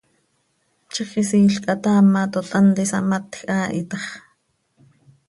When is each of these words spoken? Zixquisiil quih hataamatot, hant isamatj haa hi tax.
Zixquisiil 0.93 1.49
quih 1.63 1.67
hataamatot, 1.71 2.47
hant 2.55 2.81
isamatj 2.83 3.33
haa 3.51 3.67
hi 3.75 3.81
tax. 3.91 4.03